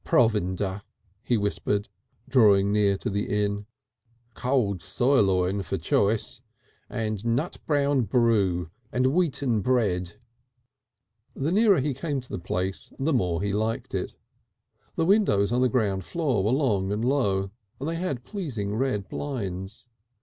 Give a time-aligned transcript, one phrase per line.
[0.03, 0.81] "Provinder,"
[1.21, 1.87] he whispered,
[2.27, 3.67] drawing near to the Inn.
[4.33, 6.41] "Cold sirloin for choice.
[6.89, 10.15] And nut brown brew and wheaten bread."
[11.35, 14.15] The nearer he came to the place the more he liked it.
[14.95, 19.07] The windows on the ground floor were long and low, and they had pleasing red
[19.07, 19.87] blinds.